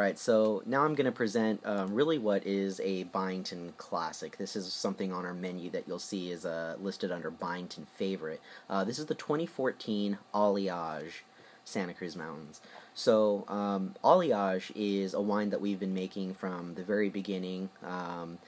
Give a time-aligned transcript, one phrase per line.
[0.00, 4.38] Alright, so now I'm going to present um, really what is a Byington classic.
[4.38, 8.40] This is something on our menu that you'll see is uh, listed under Byington favorite.
[8.70, 11.20] Uh, this is the 2014 Alliage
[11.66, 12.62] Santa Cruz Mountains.
[12.94, 18.38] So, um, Alliage is a wine that we've been making from the very beginning, um,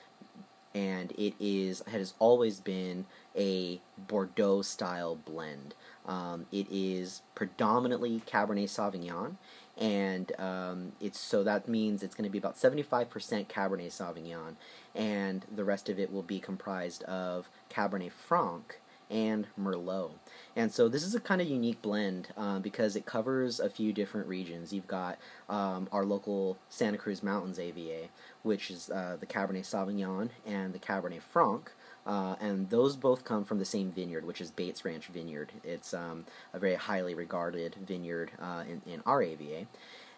[0.74, 5.74] and it is has always been a Bordeaux style blend.
[6.06, 9.36] Um, it is predominantly Cabernet Sauvignon
[9.78, 13.08] and um, it's so that means it's going to be about 75%
[13.46, 14.56] Cabernet Sauvignon,
[14.94, 18.80] and the rest of it will be comprised of Cabernet Franc
[19.12, 20.12] and Merlot.
[20.56, 23.92] And so this is a kind of unique blend uh, because it covers a few
[23.92, 24.72] different regions.
[24.72, 28.08] You've got um, our local Santa Cruz Mountains AVA,
[28.42, 31.70] which is uh, the Cabernet Sauvignon and the Cabernet Franc,
[32.04, 35.52] uh, and those both come from the same vineyard, which is Bates Ranch Vineyard.
[35.62, 39.66] It's um, a very highly regarded vineyard uh, in, in our AVA.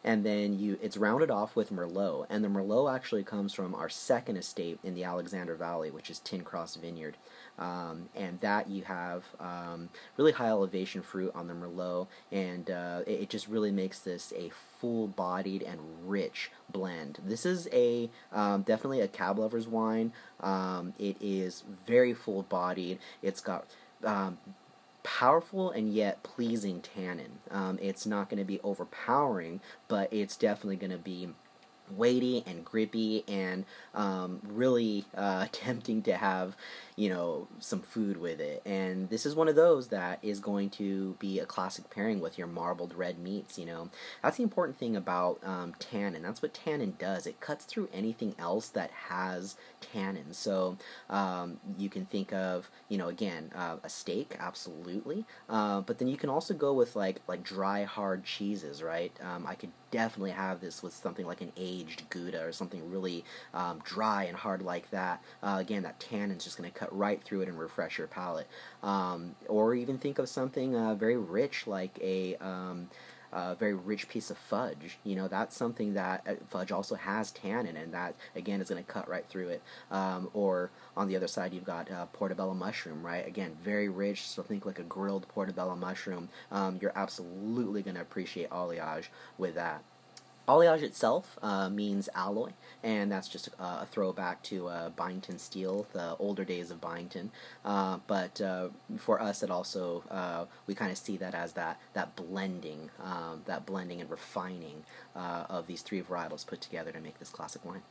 [0.04, 3.88] And then you, it's rounded off with Merlot, and the Merlot actually comes from our
[3.88, 7.16] second estate in the Alexander Valley, which is Tin Cross Vineyard.
[7.59, 13.01] Um, and that you have um, really high elevation fruit on the Merlot, and uh,
[13.06, 17.20] it, it, just really makes this a full-bodied and rich blend.
[17.24, 20.12] This is a um, definitely a cab lover's wine.
[20.40, 22.98] Um, it is very full-bodied.
[23.23, 23.66] It's got
[24.02, 24.38] um,
[25.05, 27.38] powerful and yet pleasing tannin.
[27.51, 31.29] Um, it's not going to be overpowering, but it's definitely going to be
[31.90, 36.57] weighty and grippy and um, really uh, tempting to have
[36.96, 38.63] you know some food with it.
[38.65, 42.38] And this is one of those that is going to be a classic pairing with
[42.38, 43.91] your marbled red meats you know.
[44.23, 46.23] That's the important thing about um, tannin.
[46.23, 47.26] That's what tannin does.
[47.26, 50.32] It cuts through anything else that has tannin.
[50.32, 50.76] So
[51.10, 55.24] um, you can think of you know again uh, a steak absolutely.
[55.48, 59.13] Uh, but then you can also go with like like dry hard cheeses right?
[59.23, 63.24] Um, I could definitely have this with something like an aged Gouda or something really
[63.52, 65.22] um, dry and hard like that.
[65.42, 68.48] Uh, again, that tannin's just going to cut right through it and refresh your palate.
[68.82, 72.88] Um, or even think of something uh, very rich like a um,
[73.34, 74.98] a very rich piece of fudge.
[75.02, 78.82] You know, that's something that uh, fudge also has tannin, and that again is going
[78.82, 79.62] to cut right through it.
[79.90, 83.26] Um, or on the other side, you've got uh, portobello mushroom, right?
[83.26, 84.28] Again, very rich.
[84.28, 86.28] So think like a grilled portobello mushroom.
[86.52, 89.82] Um, you're absolutely going to appreciate alliage with that.
[90.47, 92.50] Alliage itself uh, means alloy,
[92.82, 97.31] and that's just a, a throwback to uh, Byington steel, the older days of Byington.
[97.65, 98.69] Uh, but uh,
[98.99, 103.43] for us, it also uh, we kind of see that as that that blending, um,
[103.47, 104.84] that blending and refining
[105.16, 107.82] uh, of these three varietals put together to make this classic wine.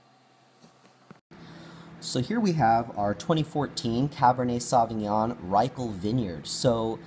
[1.99, 6.45] So here we have our 2014 Cabernet Sauvignon Reichel Vineyard.
[6.45, 6.99] So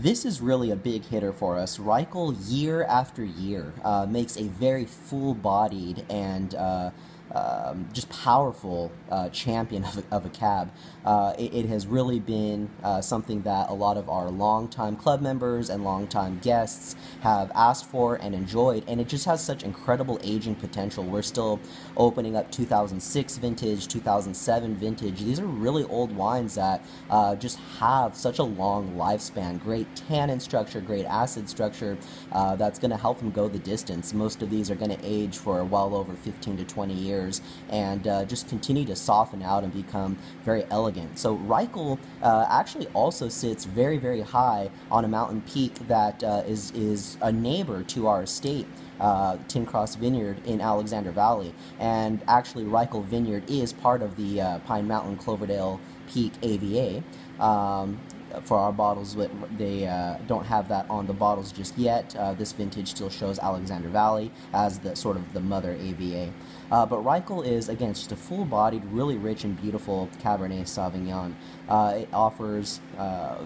[0.00, 1.76] this is really a big hitter for us.
[1.76, 6.90] Reichel, year after year, uh, makes a very full bodied and uh,
[7.34, 10.70] um, just powerful uh, champion of a, of a cab.
[11.04, 15.20] Uh, it, it, has really been uh, something that a lot of our longtime club
[15.20, 20.20] members and longtime guests have asked for and enjoyed, and it just has such incredible
[20.22, 21.02] aging potential.
[21.04, 21.58] We're still
[21.96, 25.18] opening up 2006 vintage, 2007 vintage.
[25.20, 29.60] These are really old wines that uh, just have such a long lifespan.
[29.60, 31.96] Great tannin structure, great acid structure
[32.32, 34.12] uh, that's going to help them go the distance.
[34.12, 37.21] Most of these are going to age for well over 15 to 20 years
[37.68, 41.18] and uh, just continue to soften out and become very elegant.
[41.18, 46.42] So Reichel uh, actually also sits very, very high on a mountain peak that uh,
[46.46, 48.66] is is a neighbor to our estate.
[49.00, 54.40] Uh, Tin Cross Vineyard in Alexander Valley, and actually Reichel Vineyard is part of the
[54.40, 57.02] uh, Pine Mountain Cloverdale Peak AVA.
[57.40, 57.98] Um,
[58.40, 62.14] for our bottles, but they uh, don't have that on the bottles just yet.
[62.16, 66.32] Uh, this vintage still shows Alexander Valley as the sort of the mother AVA.
[66.70, 71.34] Uh, but Reichel is, again, just a full-bodied, really rich and beautiful Cabernet Sauvignon.
[71.68, 73.38] Uh, it offers, uh,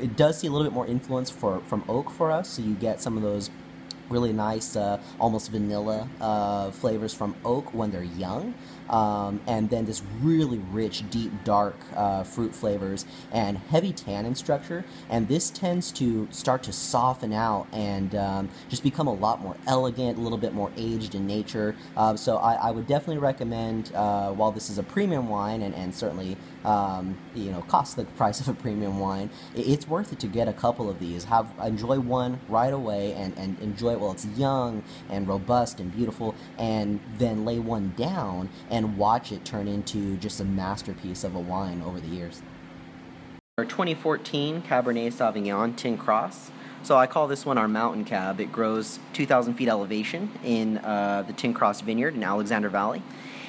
[0.00, 2.74] it does see a little bit more influence for, from oak for us, so you
[2.74, 3.50] get some of those
[4.08, 8.54] really nice, uh, almost vanilla uh, flavors from oak when they're young.
[8.88, 14.84] Um, and then this really rich, deep, dark uh, fruit flavors and heavy tannin structure.
[15.10, 19.56] And this tends to start to soften out and um, just become a lot more
[19.66, 21.76] elegant, a little bit more aged in nature.
[21.96, 25.74] Uh, so I, I, would definitely recommend, uh, while this is a premium wine and,
[25.74, 26.36] and certainly
[26.68, 30.48] um, you know costs the price of a premium wine, it's worth it to get
[30.48, 31.24] a couple of these.
[31.24, 35.94] Have enjoy one right away and, and enjoy it while it's young and robust and
[35.94, 41.34] beautiful, and then lay one down and watch it turn into just a masterpiece of
[41.34, 42.42] a wine over the years.
[43.56, 46.50] Our 2014 Cabernet Sauvignon Tin Cross.
[46.82, 48.40] So I call this one our mountain cab.
[48.40, 53.02] It grows 2,000 feet elevation in uh, the Tin Cross Vineyard in Alexander Valley.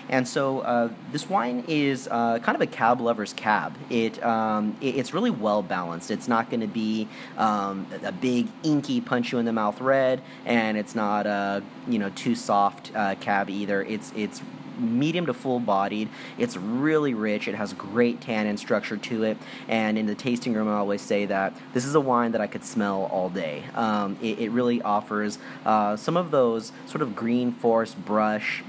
[0.09, 3.75] And so uh, this wine is uh, kind of a cab lover's cab.
[3.89, 6.11] It, um, it it's really well balanced.
[6.11, 7.07] It's not going to be
[7.37, 11.99] um, a big inky punch you in the mouth red, and it's not uh, you
[11.99, 13.83] know too soft uh, cab either.
[13.83, 14.41] It's it's
[14.79, 16.09] medium to full bodied.
[16.37, 17.47] It's really rich.
[17.47, 19.37] It has great tannin structure to it.
[19.67, 22.47] And in the tasting room, I always say that this is a wine that I
[22.47, 23.63] could smell all day.
[23.75, 28.63] Um, it, it, really offers uh, some of those sort of green forest brush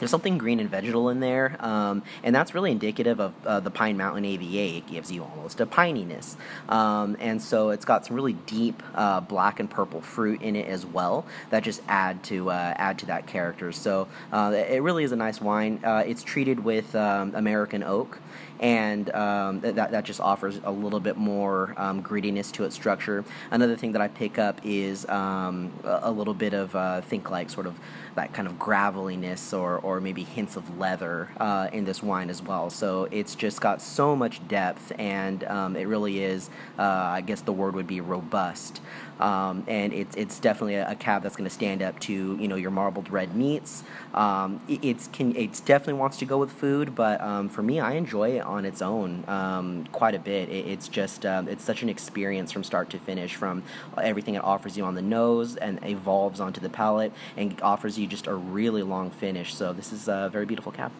[0.00, 3.70] there's something green and vegetal in there, um, and that's really indicative of uh, the
[3.70, 4.78] Pine Mountain AVA.
[4.78, 6.36] It gives you almost a pininess,
[6.70, 10.66] um, and so it's got some really deep uh, black and purple fruit in it
[10.66, 13.72] as well that just add to uh, add to that character.
[13.72, 15.80] So uh, it really is a nice wine.
[15.84, 18.18] Uh, it's treated with um, American oak,
[18.58, 23.22] and um, that that just offers a little bit more um, grittiness to its structure.
[23.50, 27.50] Another thing that I pick up is um, a little bit of uh, think like
[27.50, 27.78] sort of
[28.14, 32.68] that kind of graveliness or maybe hints of leather uh, in this wine as well.
[32.68, 37.40] So it's just got so much depth, and um, it really is, uh, I guess
[37.40, 38.82] the word would be robust.
[39.20, 42.48] Um, and it's it's definitely a, a cab that's going to stand up to you
[42.48, 43.84] know your marbled red meats.
[44.14, 47.80] Um, it, it's can it's definitely wants to go with food, but um, for me,
[47.80, 50.48] I enjoy it on its own um, quite a bit.
[50.48, 53.62] It, it's just um, it's such an experience from start to finish, from
[54.00, 58.06] everything it offers you on the nose and evolves onto the palate and offers you
[58.06, 59.54] just a really long finish.
[59.54, 60.92] So this is a very beautiful cab.